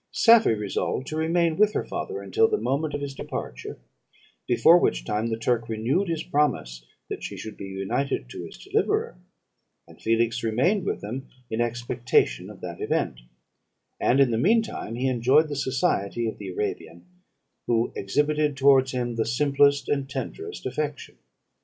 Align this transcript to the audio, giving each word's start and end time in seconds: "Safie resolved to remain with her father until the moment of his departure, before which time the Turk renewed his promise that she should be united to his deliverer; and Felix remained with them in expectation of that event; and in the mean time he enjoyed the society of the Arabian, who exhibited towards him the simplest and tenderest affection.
"Safie 0.13 0.55
resolved 0.55 1.05
to 1.09 1.15
remain 1.15 1.57
with 1.57 1.73
her 1.73 1.85
father 1.85 2.23
until 2.23 2.47
the 2.47 2.57
moment 2.57 2.95
of 2.95 3.01
his 3.01 3.13
departure, 3.13 3.77
before 4.47 4.79
which 4.79 5.05
time 5.05 5.27
the 5.29 5.37
Turk 5.37 5.69
renewed 5.69 6.09
his 6.09 6.23
promise 6.23 6.83
that 7.07 7.21
she 7.21 7.37
should 7.37 7.55
be 7.55 7.67
united 7.67 8.27
to 8.31 8.41
his 8.43 8.57
deliverer; 8.57 9.19
and 9.87 10.01
Felix 10.01 10.41
remained 10.41 10.85
with 10.87 11.01
them 11.01 11.27
in 11.51 11.61
expectation 11.61 12.49
of 12.49 12.61
that 12.61 12.81
event; 12.81 13.19
and 13.99 14.19
in 14.19 14.31
the 14.31 14.39
mean 14.39 14.63
time 14.63 14.95
he 14.95 15.07
enjoyed 15.07 15.49
the 15.49 15.55
society 15.55 16.25
of 16.27 16.39
the 16.39 16.49
Arabian, 16.49 17.05
who 17.67 17.93
exhibited 17.95 18.57
towards 18.57 18.93
him 18.93 19.17
the 19.17 19.23
simplest 19.27 19.87
and 19.87 20.09
tenderest 20.09 20.65
affection. 20.65 21.15